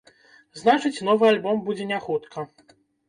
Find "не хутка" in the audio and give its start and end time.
1.93-2.47